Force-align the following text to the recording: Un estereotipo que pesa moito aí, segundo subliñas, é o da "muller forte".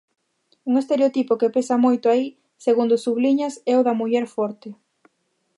Un 0.69 0.73
estereotipo 0.81 1.39
que 1.39 1.53
pesa 1.55 1.83
moito 1.85 2.05
aí, 2.13 2.25
segundo 2.65 2.93
subliñas, 3.05 3.53
é 3.71 3.73
o 3.79 3.85
da 3.87 3.97
"muller 3.99 4.25
forte". 4.35 4.69